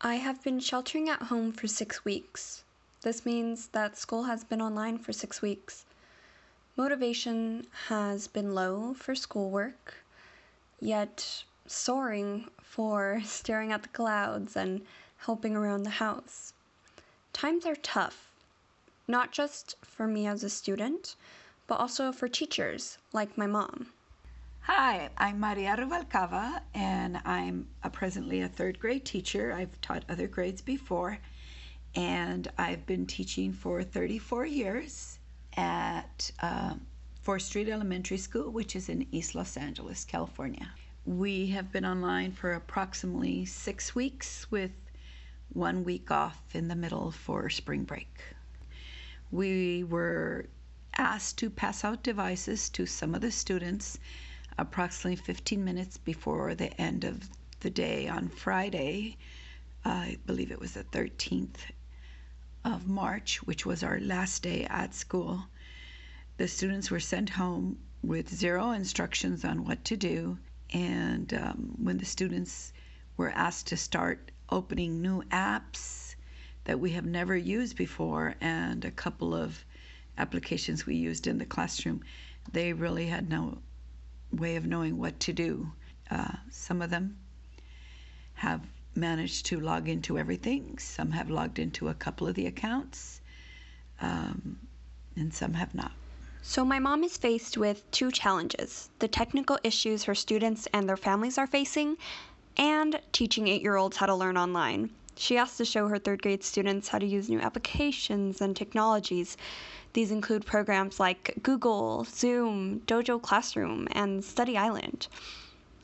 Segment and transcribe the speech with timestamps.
[0.00, 2.64] I have been sheltering at home for six weeks.
[3.02, 5.84] This means that school has been online for six weeks.
[6.76, 10.04] Motivation has been low for schoolwork,
[10.80, 14.84] yet soaring for staring at the clouds and
[15.18, 16.54] helping around the house.
[17.32, 18.32] Times are tough,
[19.06, 21.14] not just for me as a student,
[21.68, 23.92] but also for teachers like my mom.
[24.66, 29.52] Hi, I'm Maria Ruvalcaba, and I'm a presently a third grade teacher.
[29.52, 31.18] I've taught other grades before,
[31.94, 35.18] and I've been teaching for 34 years
[35.54, 36.86] at uh, um,
[37.26, 40.70] 4th Street Elementary School, which is in East Los Angeles, California.
[41.04, 44.70] We have been online for approximately six weeks, with
[45.52, 48.18] one week off in the middle for spring break.
[49.30, 50.46] We were
[50.96, 53.98] asked to pass out devices to some of the students
[54.56, 57.28] approximately 15 minutes before the end of
[57.60, 59.16] the day on Friday.
[59.84, 61.56] I believe it was the 13th
[62.64, 65.44] of March, which was our last day at school.
[66.36, 70.38] The students were sent home with zero instructions on what to do.
[70.72, 72.72] And um, when the students
[73.16, 76.14] were asked to start opening new apps
[76.64, 79.64] that we have never used before, and a couple of
[80.16, 82.02] applications we used in the classroom,
[82.52, 83.58] they really had no
[84.36, 85.72] way of knowing what to do.
[86.10, 87.16] Uh, some of them
[88.34, 88.60] have
[88.94, 93.20] managed to log into everything, some have logged into a couple of the accounts,
[94.00, 94.58] um,
[95.16, 95.92] and some have not.
[96.42, 100.96] So, my mom is faced with two challenges the technical issues her students and their
[100.96, 101.96] families are facing,
[102.56, 104.90] and teaching eight year olds how to learn online.
[105.16, 109.36] She asked to show her third grade students how to use new applications and technologies.
[109.92, 115.06] These include programs like Google, Zoom, Dojo Classroom, and Study Island.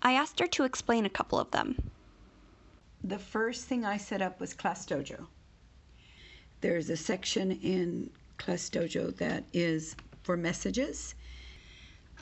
[0.00, 1.90] I asked her to explain a couple of them.
[3.04, 5.26] The first thing I set up was Class Dojo.
[6.62, 11.14] There's a section in Class Dojo that is for messages.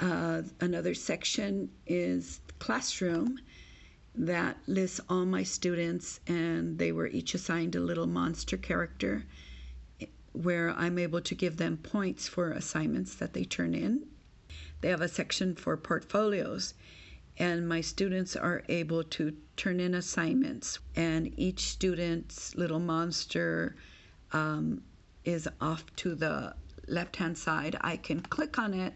[0.00, 3.38] Uh, another section is classroom,
[4.19, 9.27] that lists all my students, and they were each assigned a little monster character
[10.32, 14.06] where I'm able to give them points for assignments that they turn in.
[14.81, 16.72] They have a section for portfolios,
[17.37, 23.77] and my students are able to turn in assignments, and each student's little monster
[24.33, 24.81] um,
[25.27, 26.54] is off to the
[26.88, 27.77] left hand side.
[27.83, 28.94] I can click on it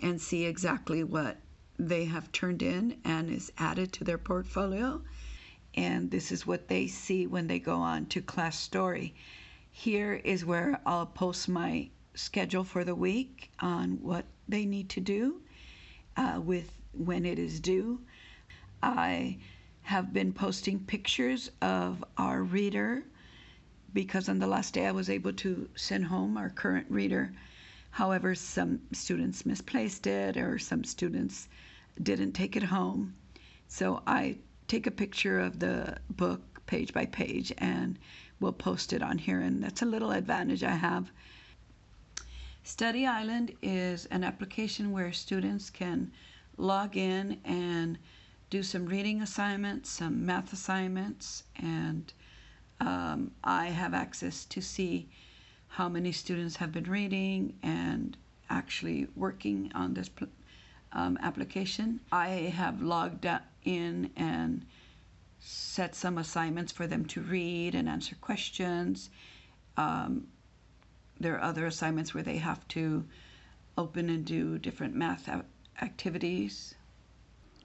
[0.00, 1.40] and see exactly what
[1.78, 5.02] they have turned in and is added to their portfolio.
[5.74, 9.14] And this is what they see when they go on to class story.
[9.70, 15.00] Here is where I'll post my schedule for the week on what they need to
[15.00, 15.40] do
[16.18, 18.02] uh, with when it is due.
[18.82, 19.38] I
[19.82, 23.04] have been posting pictures of our reader
[23.94, 27.32] because on the last day I was able to send home our current reader
[27.96, 31.46] However, some students misplaced it or some students
[32.02, 33.14] didn't take it home.
[33.68, 37.98] So I take a picture of the book page by page and
[38.40, 39.40] we'll post it on here.
[39.40, 41.10] And that's a little advantage I have.
[42.62, 46.12] Study Island is an application where students can
[46.56, 47.98] log in and
[48.48, 52.10] do some reading assignments, some math assignments, and
[52.80, 55.10] um, I have access to see
[55.76, 58.14] how many students have been reading and
[58.50, 60.10] actually working on this
[60.92, 61.98] um, application.
[62.12, 63.26] I have logged
[63.64, 64.66] in and
[65.38, 69.08] set some assignments for them to read and answer questions.
[69.78, 70.26] Um,
[71.18, 73.02] there are other assignments where they have to
[73.78, 75.26] open and do different math
[75.80, 76.74] activities.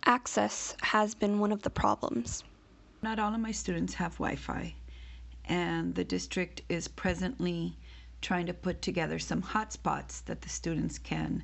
[0.06, 2.46] Access has been one of the problems.
[3.02, 4.74] Not all of my students have Wi Fi,
[5.44, 7.76] and the district is presently
[8.22, 11.44] trying to put together some hotspots that the students can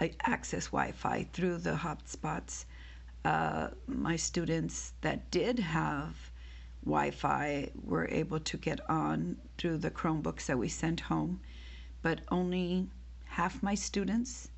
[0.00, 2.64] uh, access Wi-Fi through the hotspots.
[3.24, 6.30] Uh, my students that did have
[6.84, 11.40] Wi-Fi were able to get on through the Chromebooks that we sent home,
[12.02, 12.88] but only
[13.24, 14.50] half my students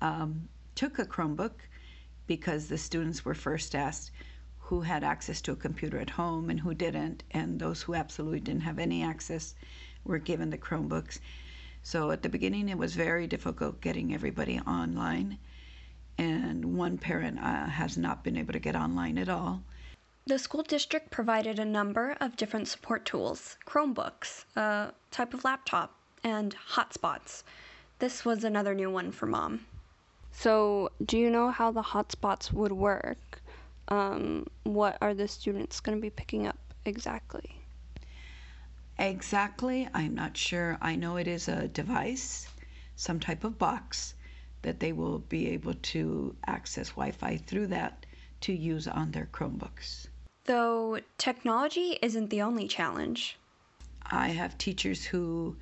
[0.00, 1.60] um, took a Chromebook
[2.26, 4.10] because the students were first asked
[4.58, 8.40] who had access to a computer at home and who didn't, and those who absolutely
[8.40, 9.54] didn't have any access
[10.04, 11.20] were given the Chromebooks.
[11.82, 15.38] So at the beginning, it was very difficult getting everybody online,
[16.18, 19.62] and one parent uh, has not been able to get online at all.
[20.26, 25.94] The school district provided a number of different support tools Chromebooks, a type of laptop,
[26.22, 27.42] and hotspots.
[27.98, 29.64] This was another new one for mom.
[30.32, 33.42] So, do you know how the hotspots would work?
[33.88, 37.59] Um, what are the students going to be picking up exactly?
[39.02, 40.76] Exactly, I'm not sure.
[40.82, 42.46] I know it is a device,
[42.96, 44.12] some type of box
[44.60, 48.04] that they will be able to access Wi Fi through that
[48.42, 50.08] to use on their Chromebooks.
[50.44, 53.38] Though technology isn't the only challenge.
[54.12, 55.56] I have teachers who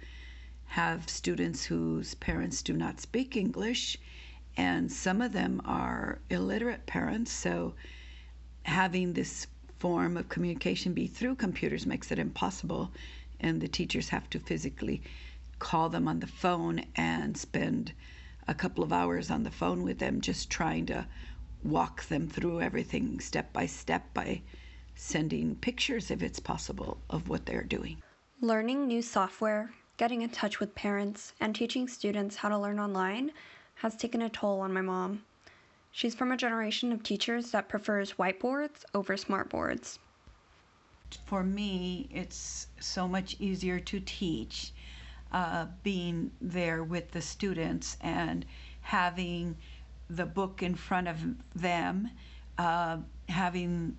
[0.66, 3.98] have students whose parents do not speak English,
[4.56, 7.30] and some of them are illiterate parents.
[7.30, 7.74] So,
[8.64, 9.46] having this
[9.78, 12.90] form of communication be through computers makes it impossible
[13.40, 15.00] and the teachers have to physically
[15.60, 17.92] call them on the phone and spend
[18.48, 21.06] a couple of hours on the phone with them just trying to
[21.62, 24.40] walk them through everything step by step by
[24.94, 27.96] sending pictures if it's possible of what they're doing.
[28.40, 33.30] Learning new software, getting in touch with parents, and teaching students how to learn online
[33.74, 35.22] has taken a toll on my mom.
[35.92, 39.98] She's from a generation of teachers that prefers whiteboards over smartboards
[41.24, 44.72] for me, it's so much easier to teach
[45.30, 48.46] uh, being there with the students and
[48.80, 49.54] having
[50.08, 51.20] the book in front of
[51.54, 52.08] them,
[52.56, 52.96] uh,
[53.28, 53.94] having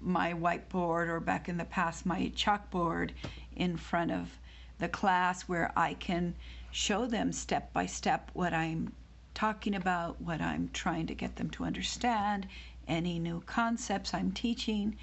[0.00, 3.10] my whiteboard or back in the past my chalkboard
[3.56, 4.38] in front of
[4.78, 6.36] the class where I can
[6.70, 8.92] show them step by step what I'm
[9.34, 12.46] talking about, what I'm trying to get them to understand,
[12.86, 14.96] any new concepts I'm teaching,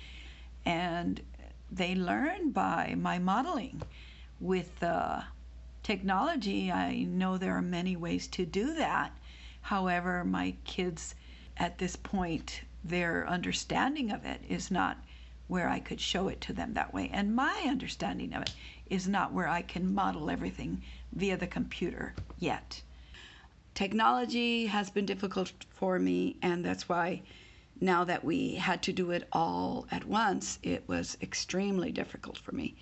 [0.65, 1.21] and
[1.71, 3.81] they learn by my modeling.
[4.39, 4.81] With
[5.83, 9.11] technology, I know there are many ways to do that.
[9.61, 11.15] However, my kids
[11.57, 14.97] at this point, their understanding of it is not
[15.47, 17.09] where I could show it to them that way.
[17.11, 18.53] And my understanding of it
[18.89, 22.81] is not where I can model everything via the computer yet.
[23.73, 27.21] Technology has been difficult for me, and that's why
[27.81, 32.51] now that we had to do it all at once, it was extremely difficult for
[32.51, 32.75] me.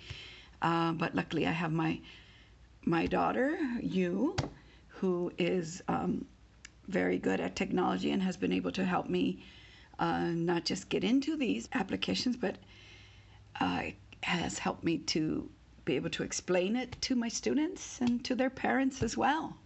[0.62, 2.00] Uh, but luckily, I have my
[2.88, 4.36] my daughter, you,
[4.88, 6.24] who is um,
[6.86, 9.44] very good at technology and has been able to help me
[9.98, 12.56] uh, not just get into these applications, but
[13.60, 13.82] uh,
[14.22, 15.50] has helped me to
[15.84, 19.56] be able to explain it to my students and to their parents as well.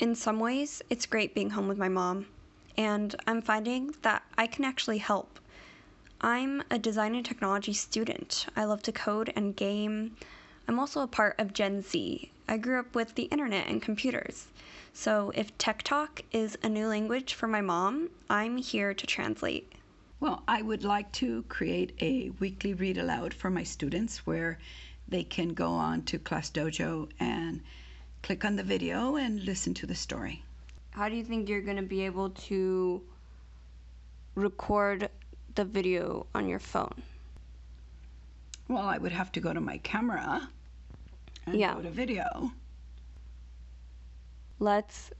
[0.00, 2.26] In some ways, it's great being home with my mom
[2.78, 5.40] and I'm finding that I can actually help.
[6.20, 8.46] I'm a design and technology student.
[8.54, 10.14] I love to code and game.
[10.68, 12.30] I'm also a part of Gen Z.
[12.48, 14.46] I grew up with the internet and computers.
[14.92, 19.72] So if Tech Talk is a new language for my mom, I'm here to translate.
[20.20, 24.56] Well, I would like to create a weekly read aloud for my students where
[25.08, 27.60] they can go on to Class Dojo and
[28.22, 30.44] click on the video and listen to the story
[30.90, 33.00] how do you think you're going to be able to
[34.34, 35.08] record
[35.54, 37.02] the video on your phone?
[38.68, 40.48] Well, I would have to go to my camera
[41.46, 41.74] and yeah.
[41.74, 42.52] go to video.
[44.60, 45.10] Let's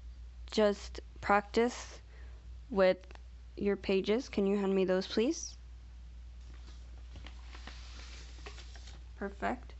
[0.50, 2.00] just practice
[2.70, 2.98] with
[3.56, 4.28] your pages.
[4.28, 5.54] Can you hand me those, please?
[9.18, 9.74] Perfect.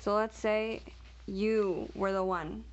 [0.00, 0.80] So let's say
[1.26, 2.64] you were the one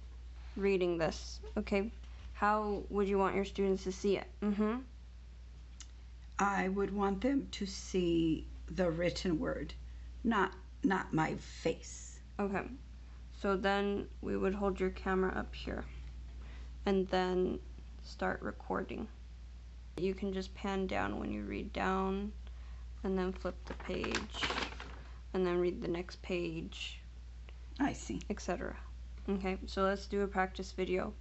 [0.57, 1.91] reading this, okay?
[2.39, 4.25] How would you want your students to see it?
[4.41, 4.77] Mm-hmm.
[6.41, 9.73] I would want them to see the written word,
[10.23, 12.17] not not my face.
[12.39, 12.63] Okay.
[13.41, 15.83] So then we would hold your camera up here
[16.85, 17.59] and then
[18.05, 19.09] start recording.
[19.97, 22.31] You can just pan down when you read down
[23.03, 24.43] and then flip the page
[25.33, 27.01] and then read the next page.
[27.81, 28.21] I see.
[28.29, 28.77] Etc.
[29.27, 31.13] Okay, so let's do a practice video.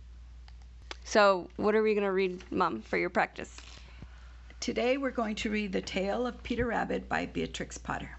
[1.11, 3.57] So, what are we going to read, Mom, for your practice?
[4.61, 8.11] Today we're going to read The Tale of Peter Rabbit by Beatrix Potter.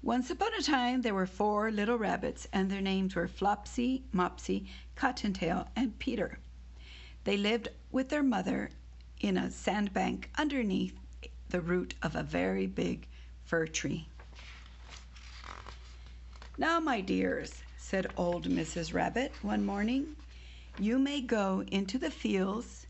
[0.00, 4.68] Once upon a time there were four little rabbits, and their names were Flopsy, Mopsy,
[4.94, 6.38] Cottontail, and Peter.
[7.24, 8.70] They lived with their mother
[9.20, 10.96] in a sandbank underneath
[11.48, 13.08] the root of a very big
[13.42, 14.06] fir tree.
[16.58, 18.94] Now, my dears, said old Mrs.
[18.94, 20.14] Rabbit one morning,
[20.78, 22.86] you may go into the fields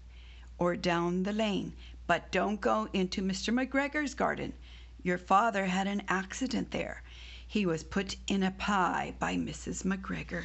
[0.58, 1.72] or down the lane,
[2.06, 3.54] but don't go into Mr.
[3.54, 4.52] McGregor's garden.
[5.02, 7.02] Your father had an accident there.
[7.46, 9.82] He was put in a pie by Mrs.
[9.84, 10.42] McGregor."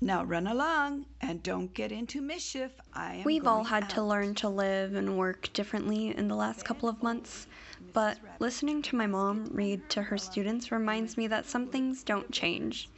[0.00, 2.72] Now run along, and don't get into mischief.
[2.94, 3.90] I am We've all had out.
[3.90, 7.46] to learn to live and work differently in the last couple of months,
[7.92, 12.32] but listening to my mom read to her students reminds me that some things don't
[12.32, 12.88] change.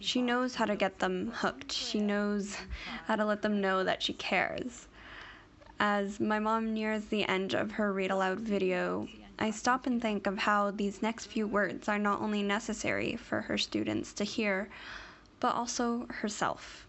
[0.00, 1.72] She knows how to get them hooked.
[1.72, 2.56] She knows
[3.06, 4.88] how to let them know that she cares.
[5.78, 10.26] As my mom nears the end of her read aloud video, I stop and think
[10.26, 14.70] of how these next few words are not only necessary for her students to hear,
[15.40, 16.86] but also herself.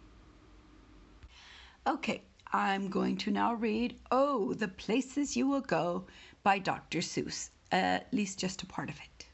[1.87, 2.21] Okay,
[2.53, 6.03] I'm going to now read Oh, the Places You Will Go
[6.43, 6.99] by Dr.
[6.99, 9.25] Seuss, at least just a part of it.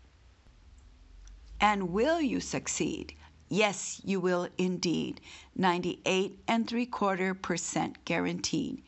[1.60, 3.16] And will you succeed?
[3.50, 5.20] Yes, you will indeed.
[5.56, 8.84] 98 and three quarter percent guaranteed.